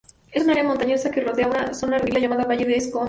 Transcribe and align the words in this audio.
Es 0.31 0.43
un 0.43 0.49
área 0.49 0.63
montañosa 0.63 1.11
que 1.11 1.21
rodea 1.21 1.45
una 1.47 1.75
zona 1.75 1.97
deprimida 1.97 2.21
llamada 2.21 2.45
Valle 2.45 2.65
de 2.65 2.75
Escombreras. 2.75 2.99